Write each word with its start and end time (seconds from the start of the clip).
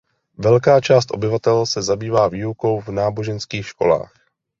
Velká 0.37 0.81
část 0.81 1.11
obyvatel 1.11 1.65
se 1.65 1.81
zabývá 1.81 2.27
výukou 2.27 2.81
v 2.81 2.89
náboženských 2.91 3.65
školách. 3.65 4.13